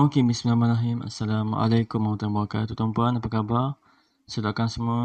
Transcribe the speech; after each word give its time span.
Okey, 0.00 0.24
bismillahirrahmanirrahim. 0.24 1.04
Assalamualaikum 1.04 2.00
warahmatullahi 2.00 2.32
wabarakatuh. 2.32 2.72
Tuan-puan, 2.72 3.20
apa 3.20 3.28
khabar? 3.28 3.76
Saya 4.24 4.48
doakan 4.48 4.68
semua 4.72 5.00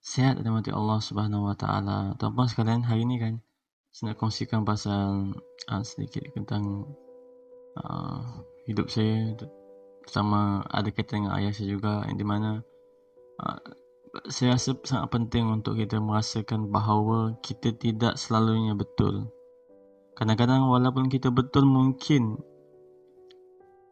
sihat 0.00 0.40
dan 0.40 0.56
mati 0.56 0.72
Allah 0.72 1.04
Subhanahu 1.04 1.52
Wa 1.52 1.56
Taala. 1.60 2.16
Tuan-puan 2.16 2.48
sekalian, 2.48 2.80
hari 2.80 3.04
ini 3.04 3.20
kan 3.20 3.44
saya 3.92 4.16
nak 4.16 4.24
kongsikan 4.24 4.64
pasal 4.64 5.36
uh, 5.68 5.84
sedikit 5.84 6.24
tentang 6.32 6.64
uh, 7.76 8.24
hidup 8.64 8.88
saya 8.88 9.36
bersama 10.00 10.64
ada 10.64 10.88
kaitan 10.88 11.28
dengan 11.28 11.36
ayah 11.36 11.52
saya 11.52 11.68
juga 11.68 12.00
yang 12.08 12.16
di 12.16 12.24
mana 12.24 12.64
uh, 13.36 13.60
saya 14.32 14.56
rasa 14.56 14.80
sangat 14.80 15.12
penting 15.12 15.60
untuk 15.60 15.76
kita 15.76 16.00
merasakan 16.00 16.72
bahawa 16.72 17.36
kita 17.44 17.76
tidak 17.76 18.16
selalunya 18.16 18.72
betul. 18.72 19.28
Kadang-kadang 20.16 20.72
walaupun 20.72 21.12
kita 21.12 21.28
betul 21.28 21.68
mungkin 21.68 22.40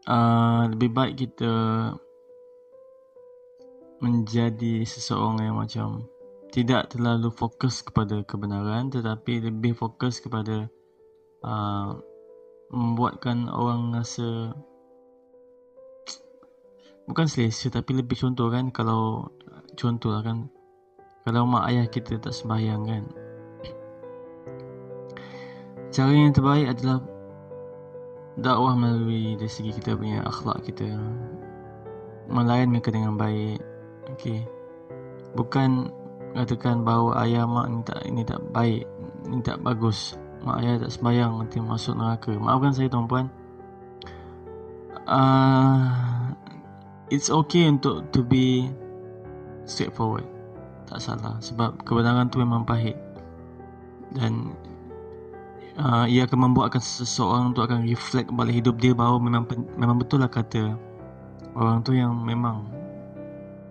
uh, 0.06 0.70
lebih 0.70 0.90
baik 0.94 1.14
kita 1.26 1.52
menjadi 4.00 4.86
seseorang 4.88 5.44
yang 5.44 5.56
macam 5.60 6.08
tidak 6.50 6.94
terlalu 6.94 7.28
fokus 7.28 7.84
kepada 7.84 8.24
kebenaran 8.24 8.88
tetapi 8.88 9.44
lebih 9.44 9.76
fokus 9.76 10.22
kepada 10.24 10.70
uh, 11.44 12.00
membuatkan 12.70 13.50
orang 13.50 13.92
rasa 13.92 14.56
bukan 17.04 17.26
selesa 17.26 17.68
tapi 17.68 17.98
lebih 17.98 18.16
contoh 18.16 18.48
kan 18.48 18.72
kalau 18.72 19.28
contoh 19.74 20.14
lah 20.14 20.22
kan 20.22 20.48
kalau 21.20 21.44
mak 21.44 21.68
ayah 21.68 21.86
kita 21.86 22.16
tak 22.16 22.32
sembahyang 22.32 22.82
kan. 22.88 23.04
Cara 25.92 26.12
yang 26.14 26.32
terbaik 26.32 26.72
adalah 26.72 27.04
dakwah 28.40 28.72
melalui 28.72 29.36
dari 29.36 29.52
segi 29.52 29.70
kita 29.76 29.94
punya 29.94 30.24
akhlak 30.24 30.64
kita. 30.64 30.88
Melayan 32.32 32.72
mereka 32.72 32.88
dengan 32.88 33.20
baik. 33.20 33.60
Okey. 34.16 34.48
Bukan 35.36 35.92
katakan 36.32 36.82
bahawa 36.82 37.26
ayah 37.26 37.44
mak 37.44 37.66
ni 37.68 37.80
tak 37.84 38.00
ini 38.06 38.22
tak 38.24 38.40
baik 38.50 38.88
ini 39.28 39.38
tak 39.44 39.60
bagus. 39.60 40.16
Mak 40.40 40.56
ayah 40.64 40.80
tak 40.80 40.92
sembahyang 40.96 41.32
nanti 41.36 41.60
masuk 41.60 41.94
neraka. 42.00 42.32
Maafkan 42.32 42.72
saya 42.72 42.88
tuan-puan. 42.88 43.28
Uh, 45.04 45.90
it's 47.12 47.28
okay 47.28 47.68
untuk 47.68 48.08
to 48.14 48.24
be 48.24 48.72
straightforward. 49.68 50.24
Tak 50.88 50.98
salah. 51.02 51.36
Sebab 51.44 51.84
kebenaran 51.84 52.32
tu 52.32 52.40
memang 52.40 52.64
pahit. 52.64 52.96
Dan 54.10 54.56
uh, 55.78 56.06
ia 56.10 56.26
akan 56.26 56.50
membuatkan 56.50 56.82
seseorang 56.82 57.54
tu 57.54 57.62
akan 57.62 57.86
reflect 57.86 58.32
balik 58.34 58.64
hidup 58.64 58.80
dia 58.80 58.96
bahawa 58.96 59.22
memang 59.22 59.46
memang 59.78 59.96
betul 60.00 60.22
lah 60.22 60.30
kata 60.30 60.74
orang 61.54 61.82
tu 61.82 61.94
yang 61.94 62.14
memang 62.14 62.66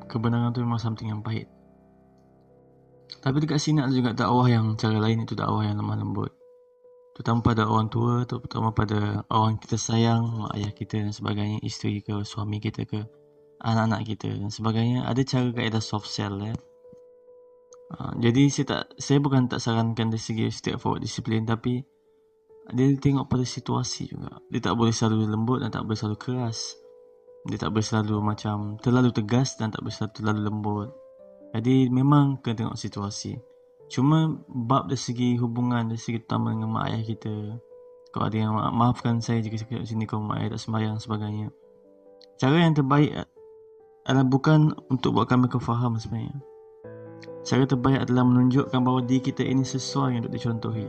kebenaran 0.09 0.51
tu 0.51 0.63
memang 0.63 0.81
something 0.81 1.07
yang 1.11 1.21
pahit. 1.21 1.47
Tapi 3.19 3.41
dekat 3.41 3.59
sini 3.59 3.81
ada 3.81 3.93
juga 3.93 4.13
dakwah 4.13 4.47
yang 4.47 4.77
cara 4.77 4.97
lain 5.01 5.25
itu 5.25 5.33
dakwah 5.33 5.65
yang 5.65 5.81
lemah 5.81 5.97
lembut. 5.97 6.31
Terutama 7.17 7.43
pada 7.43 7.67
orang 7.67 7.91
tua, 7.91 8.23
terutama 8.23 8.71
pada 8.71 9.27
orang 9.27 9.59
kita 9.59 9.75
sayang, 9.75 10.23
mak 10.39 10.55
ayah 10.55 10.71
kita 10.71 11.03
dan 11.03 11.11
sebagainya, 11.11 11.59
isteri 11.67 11.99
ke, 11.99 12.23
suami 12.23 12.63
kita 12.63 12.87
ke, 12.87 13.03
anak-anak 13.59 14.07
kita 14.07 14.39
dan 14.39 14.47
sebagainya. 14.47 15.03
Ada 15.03 15.21
cara 15.27 15.47
kaedah 15.51 15.83
soft 15.83 16.07
sell 16.07 16.39
ya. 16.39 16.55
Uh, 17.89 18.13
jadi 18.21 18.53
saya 18.53 18.65
tak 18.69 18.83
saya 19.01 19.17
bukan 19.17 19.49
tak 19.49 19.65
sarankan 19.65 20.13
dari 20.13 20.21
segi 20.21 20.45
straightforward 20.53 21.01
disiplin 21.01 21.41
tapi 21.41 21.81
dia 22.69 22.85
tengok 23.01 23.25
pada 23.25 23.41
situasi 23.41 24.13
juga. 24.13 24.37
Dia 24.53 24.61
tak 24.61 24.77
boleh 24.77 24.93
selalu 24.93 25.25
lembut 25.25 25.57
dan 25.65 25.73
tak 25.73 25.89
boleh 25.89 25.97
selalu 25.97 26.17
keras. 26.21 26.77
Dia 27.49 27.57
tak 27.57 27.73
boleh 27.73 27.85
selalu 27.85 28.15
macam 28.21 28.77
terlalu 28.77 29.09
tegas 29.09 29.57
dan 29.57 29.73
tak 29.73 29.81
boleh 29.81 29.95
selalu 29.95 30.13
terlalu 30.13 30.41
lembut. 30.45 30.89
Jadi 31.49 31.89
memang 31.89 32.37
kena 32.45 32.65
tengok 32.65 32.77
situasi. 32.77 33.33
Cuma 33.89 34.29
bab 34.45 34.85
dari 34.85 35.01
segi 35.01 35.33
hubungan 35.41 35.89
dari 35.89 35.97
segi 35.97 36.21
utama 36.21 36.53
dengan 36.53 36.69
mak 36.69 36.93
ayah 36.93 37.01
kita. 37.01 37.35
Kalau 38.13 38.25
ada 38.29 38.37
yang 38.37 38.53
ma- 38.53 38.69
maafkan 38.69 39.17
saya 39.17 39.41
jika 39.41 39.57
saya 39.57 39.81
sini 39.81 40.05
kalau 40.05 40.29
mak 40.29 40.45
ayah 40.45 40.53
tak 40.53 40.61
sembahyang 40.61 41.01
sebagainya. 41.01 41.49
Cara 42.37 42.55
yang 42.61 42.77
terbaik 42.77 43.17
adalah 44.05 44.25
bukan 44.29 44.77
untuk 44.93 45.17
buat 45.17 45.25
kami 45.25 45.49
faham 45.57 45.97
sebenarnya. 45.97 46.37
Cara 47.43 47.63
terbaik 47.63 48.03
adalah 48.03 48.27
menunjukkan 48.27 48.79
bahawa 48.83 49.01
diri 49.07 49.31
kita 49.31 49.47
ini 49.47 49.63
sesuai 49.63 50.19
untuk 50.19 50.31
dicontohi. 50.35 50.87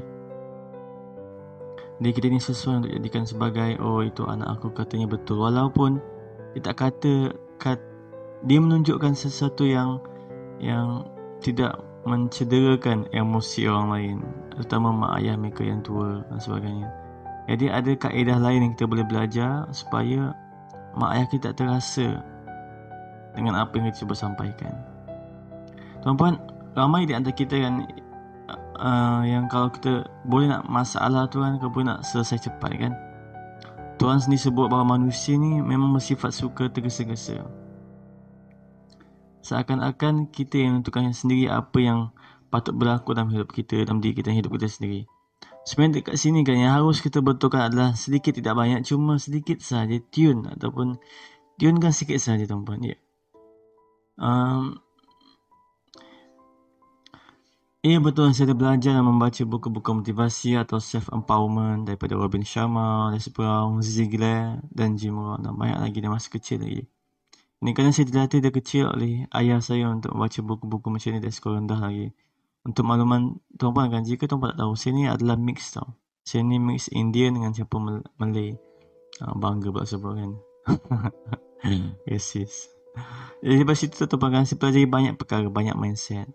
Diri 2.00 2.12
kita 2.16 2.26
ini 2.32 2.40
sesuai 2.40 2.74
untuk 2.80 2.90
dijadikan 2.90 3.24
sebagai 3.28 3.70
oh 3.78 4.00
itu 4.02 4.24
anak 4.26 4.58
aku 4.58 4.72
katanya 4.72 5.06
betul 5.06 5.44
walaupun 5.44 6.00
dia 6.56 6.60
tak 6.64 6.82
kata 6.82 7.36
kat, 7.60 7.78
dia 8.42 8.58
menunjukkan 8.58 9.14
sesuatu 9.14 9.68
yang 9.68 10.02
yang 10.58 11.06
tidak 11.38 11.78
mencederakan 12.08 13.04
emosi 13.12 13.68
orang 13.68 13.88
lain 13.92 14.16
terutama 14.56 14.88
mak 14.92 15.12
ayah 15.20 15.36
mereka 15.36 15.62
yang 15.62 15.84
tua 15.84 16.24
dan 16.26 16.40
sebagainya. 16.40 16.88
Jadi 17.46 17.66
ada 17.68 17.92
kaedah 17.94 18.38
lain 18.40 18.60
yang 18.64 18.72
kita 18.74 18.86
boleh 18.88 19.06
belajar 19.06 19.68
supaya 19.70 20.32
mak 20.96 21.10
ayah 21.14 21.26
kita 21.28 21.52
tak 21.52 21.62
terasa 21.62 22.08
dengan 23.36 23.60
apa 23.60 23.72
yang 23.76 23.92
kita 23.92 24.04
cuba 24.04 24.14
sampaikan. 24.16 24.74
Tuan-puan, 26.00 26.40
ramai 26.72 27.04
di 27.04 27.12
antara 27.12 27.36
kita 27.36 27.60
kan 27.60 27.84
uh, 28.80 29.22
yang 29.28 29.46
kalau 29.52 29.68
kita 29.68 30.08
boleh 30.24 30.48
nak 30.48 30.64
masalah 30.66 31.28
tu 31.28 31.44
kan, 31.44 31.60
boleh 31.60 31.86
nak 31.92 32.02
selesai 32.08 32.48
cepat 32.48 32.72
kan. 32.80 32.92
Tuhan 34.00 34.16
sendiri 34.16 34.40
sebut 34.40 34.66
bahawa 34.72 34.96
manusia 34.96 35.36
ni 35.36 35.60
memang 35.60 35.92
bersifat 35.92 36.32
suka 36.32 36.72
tergesa-gesa. 36.72 37.44
Seakan-akan 39.44 40.32
kita 40.32 40.56
yang 40.56 40.80
menentukan 40.80 41.12
sendiri 41.12 41.52
apa 41.52 41.78
yang 41.80 41.98
patut 42.48 42.72
berlaku 42.72 43.12
dalam 43.12 43.28
hidup 43.28 43.52
kita, 43.52 43.84
dalam 43.84 44.00
diri 44.00 44.16
kita, 44.16 44.32
hidup 44.32 44.56
kita 44.56 44.72
sendiri. 44.72 45.04
Sebenarnya 45.68 46.00
dekat 46.00 46.16
sini 46.16 46.40
kan 46.40 46.56
yang 46.56 46.72
harus 46.80 47.04
kita 47.04 47.20
betulkan 47.20 47.68
adalah 47.68 47.92
sedikit 47.92 48.32
tidak 48.32 48.56
banyak, 48.56 48.80
cuma 48.88 49.20
sedikit 49.20 49.60
saja 49.60 50.00
tune 50.08 50.48
ataupun 50.48 50.96
tune 51.60 51.76
kan 51.76 51.92
sedikit 51.92 52.24
saja 52.24 52.48
tuan-puan. 52.48 52.80
Ya. 52.80 52.96
Um, 54.16 54.80
Ya 57.80 57.96
betul 57.96 58.36
saya 58.36 58.52
belajar 58.52 58.92
dan 58.92 59.08
membaca 59.08 59.40
buku-buku 59.48 60.04
motivasi 60.04 60.52
atau 60.52 60.76
self-empowerment 60.76 61.88
daripada 61.88 62.12
Robin 62.12 62.44
Sharma, 62.44 63.08
Les 63.08 63.24
Brown, 63.32 63.80
Ziegler 63.80 64.60
dan 64.68 65.00
Jim 65.00 65.16
Rohn 65.16 65.40
dan 65.40 65.56
banyak 65.56 65.88
lagi 65.88 65.96
dari 66.04 66.12
masa 66.12 66.28
kecil 66.28 66.60
lagi. 66.60 66.84
Ini 67.64 67.72
kerana 67.72 67.88
saya 67.96 68.12
dilatih 68.12 68.44
dari 68.44 68.52
kecil 68.52 68.84
oleh 68.84 69.24
ayah 69.32 69.64
saya 69.64 69.88
untuk 69.88 70.12
membaca 70.12 70.40
buku-buku 70.44 70.92
macam 70.92 71.08
ni 71.16 71.24
dari 71.24 71.32
sekolah 71.32 71.56
rendah 71.64 71.80
lagi. 71.80 72.08
Untuk 72.68 72.84
makluman 72.84 73.40
tuan-puan 73.56 73.88
kan, 73.88 74.04
jika 74.04 74.28
tuan-puan 74.28 74.52
tak 74.52 74.60
tahu, 74.60 74.72
saya 74.76 74.92
ni 74.92 75.04
adalah 75.08 75.40
mix 75.40 75.72
tau. 75.72 75.96
Saya 76.20 76.44
ni 76.44 76.60
mix 76.60 76.92
Indian 76.92 77.32
dengan 77.32 77.56
siapa 77.56 77.80
Malay. 78.20 78.60
Ha, 79.24 79.32
bangga 79.32 79.72
pula 79.72 79.88
sebab 79.88 80.20
kan. 80.20 80.30
yes, 82.12 82.36
yes. 82.36 82.68
Jadi 83.40 83.64
lepas 83.64 83.80
itu 83.80 84.04
tuan-puan 84.04 84.36
kan, 84.36 84.44
saya 84.44 84.60
pelajari 84.60 84.84
banyak 84.84 85.14
perkara, 85.16 85.48
banyak 85.48 85.80
mindset 85.80 86.28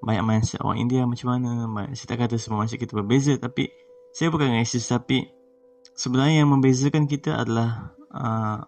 banyak 0.00 0.24
mindset 0.24 0.60
orang 0.64 0.80
India 0.80 1.04
macam 1.04 1.36
mana 1.36 1.68
saya 1.92 2.16
tak 2.16 2.26
kata 2.26 2.36
semua 2.40 2.64
mindset 2.64 2.80
kita 2.80 2.96
berbeza 2.96 3.36
tapi 3.36 3.68
saya 4.10 4.32
bukan 4.32 4.50
racist 4.56 4.90
tapi 4.90 5.28
sebenarnya 5.94 6.42
yang 6.42 6.50
membezakan 6.50 7.04
kita 7.06 7.36
adalah 7.44 7.94
uh, 8.10 8.64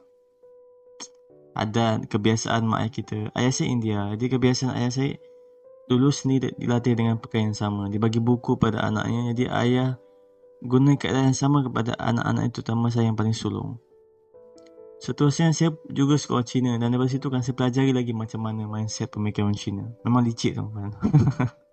adat 1.52 2.08
kebiasaan 2.08 2.64
mak 2.64 2.80
ayah 2.84 2.92
kita. 2.92 3.18
Ayah 3.36 3.52
saya 3.52 3.68
India. 3.68 3.98
Jadi 4.16 4.26
kebiasaan 4.32 4.72
ayah 4.76 4.92
saya 4.92 5.12
dulu 5.90 6.08
sendiri 6.08 6.56
dilatih 6.56 6.96
dengan 6.96 7.20
pakaian 7.20 7.52
yang 7.52 7.58
sama. 7.58 7.92
Dia 7.92 8.00
bagi 8.00 8.20
buku 8.22 8.56
pada 8.56 8.84
anaknya. 8.88 9.36
Jadi 9.36 9.44
ayah 9.52 9.88
guna 10.64 10.96
keadaan 10.96 11.34
yang 11.34 11.38
sama 11.38 11.60
kepada 11.66 11.98
anak-anak 11.98 12.42
itu 12.48 12.62
terutama 12.62 12.86
saya 12.88 13.10
yang 13.10 13.18
paling 13.18 13.34
sulung 13.34 13.82
Seterusnya 15.02 15.50
saya 15.50 15.74
juga 15.90 16.14
sekolah 16.14 16.46
Cina 16.46 16.78
dan 16.78 16.94
dari 16.94 17.10
situ 17.10 17.26
kan 17.26 17.42
saya 17.42 17.58
pelajari 17.58 17.90
lagi 17.90 18.14
macam 18.14 18.38
mana 18.38 18.70
mindset 18.70 19.10
pemikiran 19.10 19.50
Cina. 19.50 19.90
Memang 20.06 20.22
licik 20.22 20.54
tu 20.54 20.62
kan. 20.70 20.94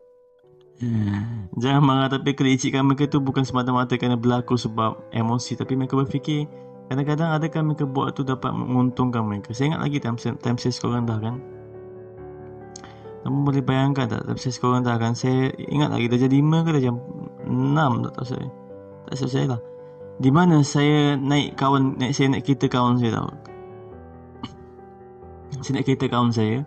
hmm. 0.81 1.53
Jangan 1.61 1.81
marah 1.85 2.09
tapi 2.09 2.33
kelicikan 2.33 2.89
mereka 2.89 3.05
tu 3.05 3.21
bukan 3.21 3.45
semata-mata 3.45 4.01
kerana 4.01 4.17
berlaku 4.17 4.57
sebab 4.57 5.13
emosi 5.13 5.61
tapi 5.61 5.77
mereka 5.77 5.93
berfikir 5.93 6.49
kadang-kadang 6.89 7.29
adakah 7.37 7.61
mereka 7.61 7.85
buat 7.85 8.17
tu 8.17 8.25
dapat 8.25 8.49
menguntungkan 8.49 9.21
mereka. 9.21 9.53
Saya 9.53 9.77
ingat 9.77 9.81
lagi 9.85 9.97
time, 10.01 10.17
time 10.17 10.57
saya 10.57 10.73
sekolah 10.73 10.97
rendah 10.97 11.19
kan. 11.21 11.35
Kamu 13.29 13.45
boleh 13.45 13.61
bayangkan 13.61 14.09
tak 14.09 14.25
time 14.25 14.41
saya 14.41 14.53
sekolah 14.57 14.81
rendah 14.81 14.97
kan 14.97 15.13
saya 15.13 15.53
ingat 15.69 15.93
lagi 15.93 16.09
dah 16.09 16.17
jam 16.17 16.33
5 16.33 16.65
ke 16.65 16.69
dah 16.73 16.81
jam 16.81 16.95
6 17.45 18.09
tak 18.09 18.13
tahu 18.17 18.25
saya. 18.25 18.47
Tak 19.05 19.13
tahu 19.21 19.29
saya 19.29 19.47
lah 19.53 19.61
di 20.19 20.29
mana 20.29 20.59
saya 20.61 21.15
naik 21.15 21.55
kawan 21.55 21.95
naik 21.95 22.11
saya 22.11 22.27
naik 22.35 22.43
kereta 22.43 22.67
kawan 22.67 22.99
saya 22.99 23.15
tahu 23.15 23.31
saya 25.63 25.71
naik 25.79 25.85
kereta 25.87 26.05
kawan 26.11 26.31
saya 26.31 26.63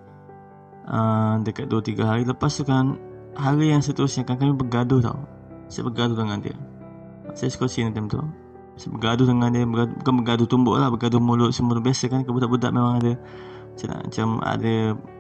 uh, 0.89 1.35
dekat 1.43 1.71
2 1.71 1.97
3 1.97 2.03
hari. 2.03 2.23
Lepas 2.27 2.59
tu 2.59 2.65
kan 2.67 2.99
hari 3.37 3.71
yang 3.71 3.83
seterusnya 3.85 4.27
kan 4.27 4.37
kami 4.39 4.57
bergaduh 4.57 5.01
tau. 5.01 5.21
Saya 5.71 5.89
bergaduh 5.89 6.17
dengan 6.19 6.39
dia. 6.43 6.57
Saya 7.33 7.49
sekolah 7.49 7.71
sini 7.71 7.95
time 7.95 8.11
tu. 8.11 8.21
Bergaduh 8.93 9.29
dengan 9.29 9.49
dia 9.53 9.65
bergaduh, 9.65 9.95
bukan 10.01 10.15
bergaduh 10.25 10.47
tumbuk 10.49 10.77
lah 10.81 10.89
bergaduh 10.91 11.23
mulut 11.23 11.53
semua 11.55 11.79
biasa 11.79 12.09
kan 12.09 12.25
budak-budak 12.25 12.73
memang 12.73 12.99
ada 12.99 13.13
macam, 13.73 13.89
macam 14.05 14.29
ada 14.43 14.75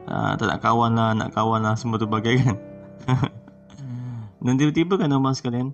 uh, 0.08 0.32
tak 0.34 0.46
nak 0.49 0.58
kawan 0.61 0.90
lah 0.93 1.11
nak 1.14 1.29
kawan 1.32 1.61
lah 1.62 1.75
semua 1.79 1.96
tu 2.00 2.08
bagai 2.08 2.43
kan. 2.43 2.56
Dan 4.44 4.58
tiba-tiba 4.58 4.99
kan 4.99 5.14
orang 5.14 5.37
sekalian 5.38 5.70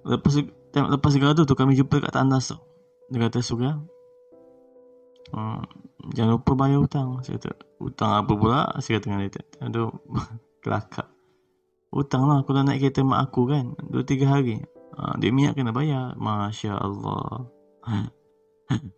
lepas 0.00 0.32
lepas 0.74 1.12
gaduh 1.18 1.44
tu 1.46 1.54
kami 1.58 1.74
jumpa 1.74 1.98
kat 1.98 2.12
tandas 2.14 2.54
tu. 2.54 2.56
Dia 3.10 3.26
kata 3.26 3.42
surya 3.42 3.74
hmm, 5.34 5.62
jangan 6.14 6.38
lupa 6.38 6.52
bayar 6.54 6.78
hutang. 6.82 7.18
Saya 7.26 7.38
kata 7.38 7.50
hutang 7.82 8.10
apa 8.14 8.32
pula? 8.34 8.60
Saya 8.78 8.98
kata 8.98 9.06
dengan 9.10 9.20
dia 9.26 9.42
aduh 9.62 9.90
kelakar. 10.62 11.10
Hutang 11.90 12.30
lah 12.30 12.46
dah 12.46 12.62
naik 12.62 12.86
kereta 12.86 13.02
mak 13.02 13.30
aku 13.30 13.50
kan 13.50 13.74
2-3 13.90 14.22
hari. 14.30 14.62
Ha, 14.94 15.18
dia 15.18 15.34
minyak 15.34 15.58
kena 15.58 15.74
bayar. 15.74 16.14
Masya 16.14 16.78
Allah. 16.78 17.50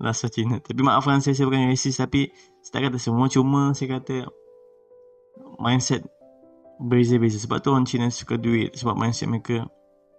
Rasa 0.04 0.28
Cina. 0.28 0.60
Tapi 0.60 0.80
maafkan 0.84 1.24
saya 1.24 1.32
Saya 1.32 1.48
bukan 1.48 1.72
racist 1.72 1.96
Tapi 1.96 2.28
Saya 2.60 2.72
tak 2.76 2.80
kata 2.92 2.98
semua 3.00 3.24
Cuma 3.32 3.72
saya 3.72 3.96
kata 3.96 4.28
Mindset 5.56 6.04
Beza-beza. 6.76 7.40
Sebab 7.40 7.64
tu 7.64 7.72
orang 7.72 7.88
Cina 7.88 8.12
suka 8.12 8.36
duit 8.36 8.76
Sebab 8.76 8.92
mindset 9.00 9.32
mereka 9.32 9.64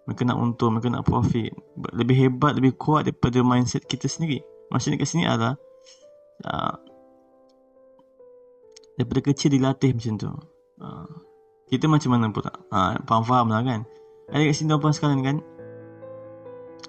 Mereka 0.03 0.27
nak 0.27 0.37
untung 0.39 0.75
Mereka 0.75 0.89
nak 0.91 1.07
profit. 1.07 1.53
Lebih 1.95 2.15
hebat 2.27 2.55
Lebih 2.57 2.75
kuat 2.75 3.07
Daripada 3.07 3.39
mindset 3.41 3.87
kita 3.87 4.07
sendiri. 4.07 4.43
Maksudnya 4.71 4.99
kat 4.99 5.07
sini 5.09 5.23
adalah 5.27 5.55
uh, 6.47 6.75
Daripada 8.93 9.19
kecil 9.25 9.57
dilatih 9.57 9.95
macam 9.97 10.13
tu. 10.21 10.29
Uh, 10.81 11.09
Kita 11.65 11.89
macam 11.89 12.09
mana 12.13 12.29
pun 12.29 12.45
tak. 12.45 12.57
Uh, 12.69 12.93
Faham-faham 13.09 13.49
lah 13.49 13.61
kan? 13.65 13.81
Ada 14.29 14.43
kat 14.49 14.55
sini 14.55 14.67
tuan-tuan 14.69 15.19
kan? 15.25 15.37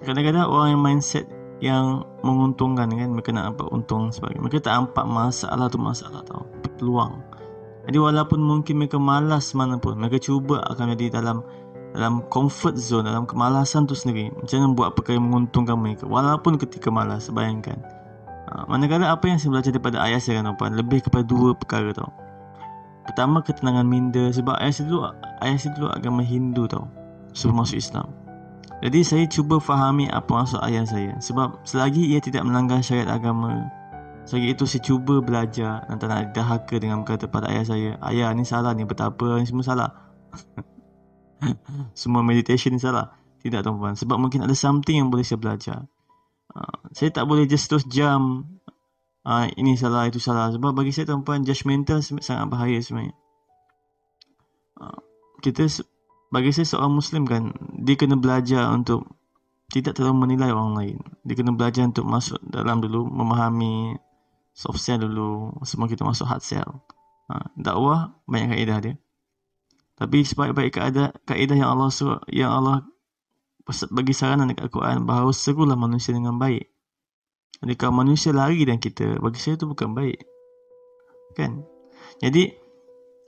Kadang-kadang 0.03 0.45
orang 0.51 0.69
yang 0.75 0.83
mindset 0.83 1.25
yang 1.63 2.03
menguntungkan 2.19 2.91
kan 2.91 3.09
mereka 3.15 3.31
nak 3.31 3.55
nampak 3.55 3.67
untung 3.71 4.11
sebagainya 4.11 4.43
mereka 4.43 4.59
tak 4.59 4.75
nampak 4.75 5.05
masalah 5.07 5.67
tu 5.71 5.79
masalah 5.79 6.21
tau. 6.27 6.43
Peluang. 6.75 7.23
Jadi 7.85 7.97
walaupun 8.01 8.41
mungkin 8.43 8.75
mereka 8.81 8.99
malas 8.99 9.55
mana 9.55 9.79
pun 9.79 9.95
mereka 9.95 10.19
cuba 10.19 10.59
akan 10.67 10.97
jadi 10.97 11.21
dalam 11.21 11.45
dalam 11.95 12.27
comfort 12.27 12.75
zone 12.75 13.07
dalam 13.07 13.23
kemalasan 13.23 13.87
tu 13.87 13.95
sendiri. 13.95 14.27
Mana 14.35 14.75
buat 14.75 14.91
perkara 14.99 15.15
yang 15.15 15.31
menguntungkan 15.31 15.79
mereka 15.79 16.03
walaupun 16.03 16.59
ketika 16.59 16.91
malas 16.91 17.31
bayangkan. 17.31 17.79
Ha, 18.45 18.67
manakala 18.67 19.09
apa 19.09 19.25
yang 19.31 19.39
saya 19.39 19.55
belajar 19.55 19.71
daripada 19.73 20.03
ayah 20.05 20.21
saya 20.21 20.43
kan 20.43 20.53
apa 20.53 20.69
lebih 20.69 21.07
kepada 21.07 21.23
dua 21.23 21.55
perkara 21.55 21.95
tau. 21.95 22.11
Pertama 23.07 23.39
ketenangan 23.39 23.87
minda 23.87 24.27
sebab 24.29 24.59
ayah 24.59 24.73
saya 24.75 24.85
dulu 24.91 25.01
ayah 25.41 25.57
saya 25.57 25.71
dulu 25.73 25.87
agama 25.89 26.21
Hindu 26.21 26.67
tau 26.67 26.85
sebelum 27.31 27.63
masuk 27.63 27.79
Islam. 27.79 28.11
Jadi 28.83 28.99
saya 29.07 29.23
cuba 29.31 29.57
fahami 29.57 30.11
apa 30.11 30.27
maksud 30.27 30.59
ayah 30.67 30.83
saya. 30.83 31.15
Sebab 31.23 31.63
selagi 31.63 32.11
ia 32.11 32.19
tidak 32.19 32.43
melanggar 32.43 32.83
syariat 32.83 33.15
agama 33.15 33.71
Selagi 34.27 34.57
itu 34.57 34.65
saya 34.67 34.81
cuba 34.83 35.21
belajar 35.21 35.85
Dan 35.85 35.95
tak 36.01 36.09
nak 36.11 36.33
dahaka 36.33 36.75
dengan 36.81 37.05
berkata 37.05 37.29
pada 37.29 37.45
ayah 37.53 37.61
saya 37.61 37.91
Ayah 38.01 38.33
ni 38.33 38.41
salah 38.41 38.73
ni 38.73 38.81
betapa 38.81 39.37
ni 39.37 39.45
semua 39.45 39.63
salah 39.63 39.89
Semua 41.99 42.21
meditation 42.25 42.73
ni 42.73 42.81
salah 42.81 43.13
Tidak 43.41 43.61
tuan-tuan 43.61 43.93
Sebab 43.97 44.17
mungkin 44.17 44.43
ada 44.45 44.53
something 44.57 44.99
yang 44.99 45.09
boleh 45.13 45.23
saya 45.23 45.39
belajar 45.41 45.79
uh, 46.53 46.77
Saya 46.91 47.13
tak 47.13 47.25
boleh 47.29 47.45
just 47.45 47.69
terus 47.69 47.85
jam 47.85 48.49
uh, 49.25 49.45
Ini 49.53 49.77
salah 49.77 50.09
itu 50.09 50.17
salah 50.17 50.49
Sebab 50.53 50.73
bagi 50.73 50.91
saya 50.91 51.09
tuan-tuan 51.09 51.45
Judgmental 51.45 52.01
sangat 52.01 52.45
bahaya 52.49 52.77
sebenarnya 52.81 53.15
uh, 54.81 54.99
Kita 55.39 55.67
bagi 56.35 56.51
saya 56.51 56.67
seorang 56.67 56.99
Muslim 56.99 57.23
kan 57.23 57.55
dia 57.79 57.95
kena 57.95 58.19
belajar 58.19 58.67
untuk 58.73 59.07
tidak 59.71 59.97
terlalu 59.97 60.27
menilai 60.27 60.51
orang 60.53 60.73
lain. 60.75 60.97
Dia 61.25 61.35
kena 61.37 61.55
belajar 61.55 61.87
untuk 61.87 62.05
masuk 62.05 62.37
dalam 62.43 62.83
dulu 62.83 63.07
memahami 63.07 63.97
soft 64.51 64.83
sell 64.83 65.01
dulu 65.01 65.55
semua 65.63 65.87
kita 65.87 66.03
masuk 66.03 66.27
hard 66.27 66.43
sell. 66.43 66.83
Ha, 67.31 67.49
dakwah 67.57 68.19
banyak 68.29 68.51
kaedah 68.51 68.79
dia. 68.83 68.93
Tapi 69.95 70.27
sebaik-baik 70.27 70.75
kaedah 70.75 71.15
kaedah 71.23 71.55
yang 71.55 71.71
Allah 71.71 71.87
suruh, 71.87 72.19
yang 72.27 72.51
Allah 72.51 72.83
bagi 73.65 74.13
saranan 74.13 74.51
dekat 74.51 74.69
Al-Quran 74.69 75.07
bahawa 75.07 75.31
serulah 75.31 75.79
manusia 75.79 76.11
dengan 76.11 76.35
baik. 76.35 76.67
Kalau 77.79 77.95
manusia 77.95 78.35
lari 78.35 78.61
dan 78.67 78.77
kita, 78.77 79.17
bagi 79.23 79.39
saya 79.39 79.57
itu 79.57 79.65
bukan 79.65 79.95
baik. 79.95 80.19
Kan? 81.33 81.65
Jadi, 82.21 82.53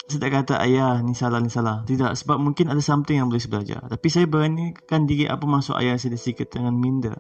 saya 0.08 0.20
tak 0.24 0.32
kata 0.40 0.54
ayah 0.64 1.02
ni 1.04 1.18
salah 1.18 1.44
ni 1.44 1.50
salah. 1.50 1.84
Tidak 1.84 2.16
sebab 2.16 2.38
mungkin 2.40 2.72
ada 2.72 2.80
something 2.80 3.18
yang 3.18 3.28
boleh 3.28 3.42
saya 3.42 3.52
belajar. 3.60 3.80
Tapi 3.88 4.08
saya 4.08 4.26
beranikan 4.30 5.04
diri 5.04 5.26
apa 5.28 5.44
maksud 5.44 5.76
ayah 5.80 6.00
saya 6.00 6.16
dari 6.16 6.32
ketengan 6.32 6.76
minda. 6.76 7.12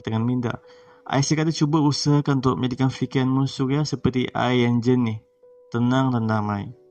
Ketengan 0.00 0.24
minda. 0.26 0.58
Ayah 1.06 1.22
saya 1.22 1.46
kata 1.46 1.52
cuba 1.54 1.78
usahakan 1.82 2.42
untuk 2.42 2.58
menjadikan 2.58 2.90
fikiranmu 2.90 3.46
surya 3.46 3.86
seperti 3.86 4.26
air 4.34 4.66
yang 4.66 4.82
jernih. 4.82 5.22
Tenang 5.70 6.10
dan 6.14 6.26
damai. 6.26 6.81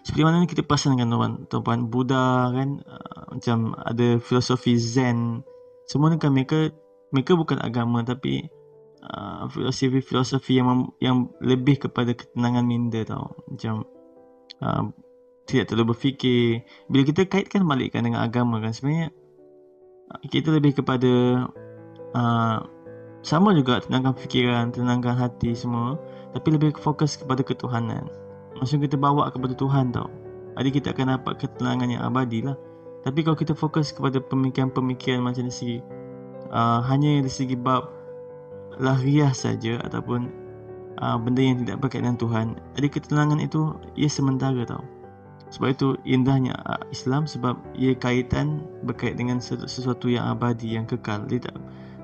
Seperti 0.00 0.22
mana 0.24 0.48
kita 0.48 0.64
perasan 0.64 0.96
kan 0.96 1.12
tuan, 1.12 1.32
tuan 1.46 1.80
Buddha 1.92 2.48
kan 2.50 2.80
uh, 2.84 3.36
macam 3.36 3.76
ada 3.76 4.16
filosofi 4.18 4.80
Zen. 4.80 5.44
Semua 5.84 6.08
ni 6.08 6.16
kan 6.16 6.32
mereka 6.32 6.72
mereka 7.12 7.36
bukan 7.36 7.60
agama 7.60 8.00
tapi 8.06 8.48
uh, 9.04 9.44
filosofi-filosofi 9.52 10.56
yang 10.56 10.88
yang 11.04 11.16
lebih 11.44 11.84
kepada 11.84 12.16
ketenangan 12.16 12.64
minda 12.64 13.04
tau. 13.04 13.36
Macam 13.44 13.84
uh, 14.64 14.84
tidak 15.50 15.66
terlalu 15.74 15.92
berfikir 15.92 16.62
bila 16.86 17.02
kita 17.02 17.26
kaitkan 17.26 17.66
balikkan 17.66 18.06
dengan 18.06 18.22
agama 18.22 18.62
kan 18.62 18.70
sebenarnya 18.70 19.10
kita 20.30 20.54
lebih 20.54 20.78
kepada 20.78 21.44
uh, 22.14 22.58
sama 23.26 23.50
juga 23.52 23.82
tenangkan 23.82 24.14
fikiran 24.14 24.70
tenangkan 24.70 25.18
hati 25.18 25.52
semua 25.58 25.98
tapi 26.30 26.54
lebih 26.54 26.78
fokus 26.78 27.18
kepada 27.18 27.42
ketuhanan 27.42 28.06
maksud 28.60 28.78
kita 28.84 29.00
bawa 29.00 29.32
kepada 29.32 29.56
Tuhan 29.56 29.90
tau 29.90 30.12
jadi 30.60 30.70
kita 30.70 30.92
akan 30.92 31.16
dapat 31.16 31.34
ketenangan 31.40 31.88
yang 31.88 32.02
abadi 32.04 32.44
lah 32.44 32.56
tapi 33.00 33.24
kalau 33.24 33.36
kita 33.36 33.56
fokus 33.56 33.96
kepada 33.96 34.20
pemikiran-pemikiran 34.20 35.24
macam 35.24 35.48
dari 35.48 35.56
segi 35.56 35.78
uh, 36.52 36.84
hanya 36.84 37.24
dari 37.24 37.32
segi 37.32 37.56
bab 37.56 37.88
lahiriah 38.76 39.32
saja 39.32 39.80
ataupun 39.82 40.28
uh, 41.00 41.16
benda 41.16 41.40
yang 41.40 41.56
tidak 41.64 41.76
berkaitan 41.80 42.14
dengan 42.14 42.20
Tuhan. 42.20 42.46
Jadi 42.76 42.86
ketenangan 42.92 43.38
itu 43.40 43.72
ia 43.96 44.10
sementara 44.10 44.62
tau. 44.68 44.84
Sebab 45.50 45.68
itu 45.74 45.88
indahnya 46.06 46.54
uh, 46.68 46.82
Islam 46.94 47.26
sebab 47.26 47.58
ia 47.74 47.96
kaitan 47.96 48.62
berkait 48.86 49.18
dengan 49.18 49.42
sesuatu 49.42 50.06
yang 50.06 50.28
abadi 50.30 50.76
yang 50.78 50.86
kekal. 50.86 51.26
Dia 51.26 51.42
tak 51.42 51.56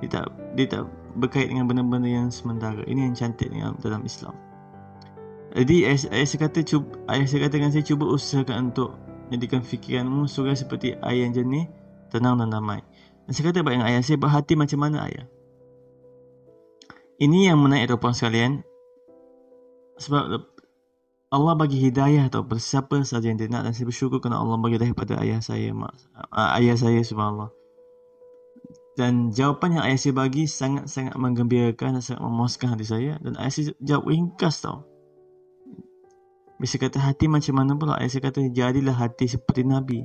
dia 0.02 0.08
tak 0.10 0.26
dia 0.58 0.66
tak 0.68 0.82
berkait 1.16 1.48
dengan 1.48 1.68
benda-benda 1.68 2.08
yang 2.08 2.28
sementara. 2.32 2.82
Ini 2.84 3.12
yang 3.12 3.14
cantik 3.14 3.52
dalam 3.80 4.02
Islam. 4.04 4.34
Jadi 5.56 5.88
ayah, 5.88 6.12
ayah 6.12 6.26
saya 6.28 6.40
kata 6.44 6.60
cuba 6.68 7.00
ayah 7.08 7.24
saya 7.24 7.48
katakan 7.48 7.72
saya 7.72 7.80
cuba 7.80 8.04
usahakan 8.04 8.70
untuk 8.70 8.92
jadikan 9.32 9.64
fikiranmu 9.64 10.28
surga 10.28 10.52
seperti 10.52 10.92
air 11.00 11.24
yang 11.24 11.32
jernih, 11.32 11.64
tenang 12.12 12.36
dan 12.36 12.52
damai. 12.52 12.84
Dan 13.24 13.32
saya 13.32 13.48
kata 13.48 13.64
dengan 13.64 13.88
ayah 13.88 14.04
saya 14.04 14.20
berhati 14.20 14.52
macam 14.52 14.84
mana 14.84 15.08
ayah? 15.08 15.24
Ini 17.16 17.48
yang 17.48 17.58
menaik 17.64 17.88
tuan 17.88 18.12
sekalian 18.12 18.60
sebab 19.96 20.44
Allah 21.32 21.54
bagi 21.56 21.80
hidayah 21.80 22.28
tau 22.28 22.44
bersiapa 22.44 23.00
saja 23.08 23.32
yang 23.32 23.40
dia 23.40 23.48
nak 23.48 23.64
dan 23.64 23.72
saya 23.72 23.88
bersyukur 23.88 24.20
kerana 24.20 24.44
Allah 24.44 24.60
bagi 24.60 24.76
hidayah 24.76 24.92
pada 24.92 25.24
ayah 25.24 25.40
saya 25.40 25.72
mak, 25.72 25.96
ayah 26.60 26.76
saya 26.76 27.00
subhanallah 27.00 27.48
dan 29.00 29.32
jawapan 29.32 29.80
yang 29.80 29.84
ayah 29.88 29.98
saya 29.98 30.14
bagi 30.14 30.44
sangat-sangat 30.44 31.16
menggembirakan 31.16 31.98
dan 31.98 32.02
sangat 32.04 32.22
memuaskan 32.22 32.76
hati 32.76 32.86
saya 32.86 33.12
dan 33.24 33.34
ayah 33.40 33.52
saya 33.52 33.72
jawab 33.80 34.12
ringkas 34.12 34.60
tau 34.60 34.84
bisa 36.56 36.80
kata 36.80 36.98
hati 37.00 37.28
macam 37.28 37.54
mana 37.56 37.72
pula 37.76 38.00
saya 38.08 38.22
kata 38.24 38.48
jadilah 38.52 38.96
hati 38.96 39.28
seperti 39.28 39.62
Nabi 39.64 40.04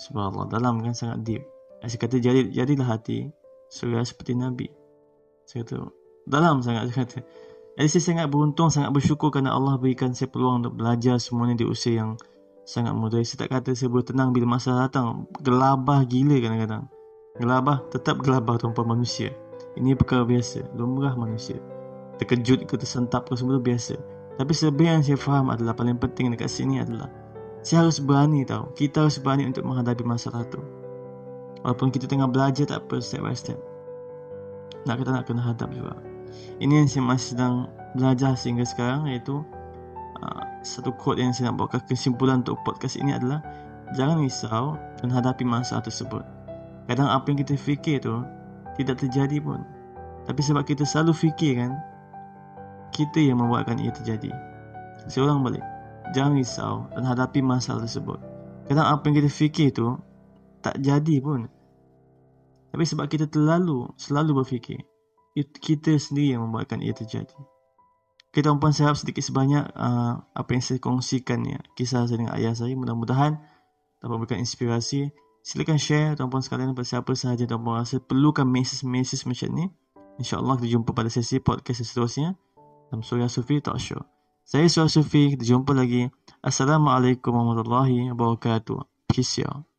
subhanallah 0.00 0.50
dalam 0.50 0.82
kan 0.82 0.94
sangat 0.96 1.22
deep 1.22 1.42
saya 1.80 1.96
kata 1.96 2.16
jadi, 2.20 2.50
jadilah 2.50 2.98
hati 2.98 3.30
surga 3.70 4.02
seperti 4.02 4.34
Nabi 4.34 4.66
saya 5.46 5.62
kata 5.62 5.88
dalam 6.26 6.60
sangat 6.60 6.90
saya 6.90 6.96
kata 7.06 7.18
jadi 7.78 7.88
saya 7.96 8.04
sangat 8.12 8.26
beruntung, 8.28 8.68
sangat 8.68 8.92
bersyukur 8.92 9.32
kerana 9.32 9.56
Allah 9.56 9.80
berikan 9.80 10.12
saya 10.12 10.28
peluang 10.28 10.60
untuk 10.60 10.76
belajar 10.76 11.16
semuanya 11.16 11.62
di 11.62 11.64
usia 11.64 12.02
yang 12.02 12.20
sangat 12.66 12.92
muda. 12.92 13.22
Saya 13.24 13.46
tak 13.46 13.56
kata 13.56 13.72
saya 13.72 13.88
boleh 13.88 14.04
tenang 14.04 14.36
bila 14.36 14.58
masa 14.58 14.76
datang. 14.84 15.24
Gelabah 15.40 16.04
gila 16.04 16.36
kadang-kadang. 16.44 16.92
Gelabah, 17.40 17.88
tetap 17.88 18.20
gelabah 18.20 18.60
tuan-puan 18.60 18.98
manusia. 18.98 19.32
Ini 19.80 19.96
perkara 19.96 20.28
biasa, 20.28 20.76
lumrah 20.76 21.16
manusia. 21.16 21.56
Terkejut 22.20 22.68
ke 22.68 22.74
tersentap 22.76 23.30
ke 23.30 23.38
semua 23.38 23.56
itu 23.56 23.64
biasa. 23.64 23.94
Tapi 24.40 24.56
sebenarnya 24.56 24.92
yang 24.96 25.04
saya 25.04 25.18
faham 25.20 25.52
adalah 25.52 25.76
paling 25.76 26.00
penting 26.00 26.32
dekat 26.32 26.48
sini 26.48 26.80
adalah 26.80 27.12
saya 27.60 27.84
harus 27.84 28.00
berani 28.00 28.48
tahu. 28.48 28.72
Kita 28.72 29.04
harus 29.04 29.20
berani 29.20 29.44
untuk 29.44 29.68
menghadapi 29.68 30.00
masalah 30.00 30.48
itu. 30.48 30.56
Walaupun 31.60 31.92
kita 31.92 32.08
tengah 32.08 32.24
belajar 32.24 32.64
tak 32.64 32.88
apa 32.88 33.04
step 33.04 33.20
by 33.20 33.36
step. 33.36 33.60
Nak 34.88 34.96
kita 34.96 35.12
nak 35.12 35.28
kena 35.28 35.44
hadap 35.44 35.68
juga. 35.76 35.92
Ini 36.56 36.72
yang 36.72 36.88
saya 36.88 37.04
masih 37.04 37.36
sedang 37.36 37.68
belajar 37.92 38.32
sehingga 38.32 38.64
sekarang 38.64 39.12
iaitu 39.12 39.44
uh, 40.24 40.42
satu 40.64 40.88
quote 40.96 41.20
yang 41.20 41.36
saya 41.36 41.52
nak 41.52 41.60
buatkan 41.60 41.84
kesimpulan 41.84 42.40
untuk 42.40 42.56
podcast 42.64 42.96
ini 42.96 43.12
adalah 43.12 43.44
jangan 43.92 44.24
risau 44.24 44.80
dan 45.04 45.12
hadapi 45.12 45.44
masalah 45.44 45.84
tersebut. 45.84 46.24
Kadang 46.88 47.12
apa 47.12 47.28
yang 47.28 47.44
kita 47.44 47.60
fikir 47.60 48.00
tu 48.00 48.24
tidak 48.80 49.04
terjadi 49.04 49.36
pun. 49.44 49.60
Tapi 50.24 50.40
sebab 50.40 50.64
kita 50.64 50.88
selalu 50.88 51.12
fikir 51.12 51.60
kan, 51.60 51.76
kita 52.90 53.18
yang 53.22 53.40
membuatkan 53.40 53.78
ia 53.78 53.94
terjadi. 53.94 54.30
Seorang 55.08 55.40
balik. 55.40 55.64
Jangan 56.10 56.32
risau 56.34 56.74
dan 56.90 57.06
hadapi 57.06 57.38
masalah 57.40 57.86
tersebut. 57.86 58.18
Kadang 58.66 58.86
apa 58.86 59.02
yang 59.06 59.22
kita 59.22 59.30
fikir 59.30 59.70
tu 59.74 59.94
tak 60.62 60.78
jadi 60.82 61.16
pun. 61.22 61.46
Tapi 62.70 62.84
sebab 62.86 63.10
kita 63.10 63.26
terlalu 63.26 63.90
selalu 63.98 64.42
berfikir, 64.42 64.78
kita 65.34 65.98
sendiri 65.98 66.38
yang 66.38 66.46
membuatkan 66.46 66.78
ia 66.78 66.94
terjadi. 66.94 67.34
Kita 68.30 68.54
tuan 68.54 68.70
saya 68.70 68.94
sedikit 68.94 69.26
sebanyak 69.26 69.74
uh, 69.74 70.22
apa 70.22 70.50
yang 70.54 70.62
saya 70.62 70.78
kongsikan 70.78 71.42
ya, 71.42 71.58
kisah 71.74 72.06
saya 72.06 72.14
dengan 72.14 72.34
ayah 72.38 72.54
saya. 72.54 72.78
Mudah-mudahan 72.78 73.42
dapat 73.98 74.14
memberikan 74.14 74.38
inspirasi. 74.38 75.10
Silakan 75.42 75.82
share 75.82 76.14
tuan-puan 76.14 76.44
sekalian 76.44 76.70
kepada 76.70 76.86
siapa 76.86 77.10
sahaja 77.18 77.48
tuan-puan 77.50 77.82
rasa 77.82 77.98
perlukan 77.98 78.46
mesej-mesej 78.46 79.26
macam 79.26 79.48
ni. 79.50 79.66
InsyaAllah 80.22 80.62
kita 80.62 80.78
jumpa 80.78 80.90
pada 80.94 81.10
sesi 81.10 81.42
podcast 81.42 81.82
seterusnya. 81.82 82.38
Dalam 82.90 83.06
Surya 83.06 83.30
Sufi 83.30 83.62
Talk 83.62 83.78
Show. 83.78 84.02
Saya 84.42 84.66
Surya 84.66 84.90
Sufi. 84.90 85.30
Kita 85.38 85.46
jumpa 85.46 85.70
lagi. 85.78 86.10
Assalamualaikum 86.42 87.30
warahmatullahi 87.30 88.10
wabarakatuh. 88.10 89.06
Peace 89.06 89.46
out. 89.46 89.69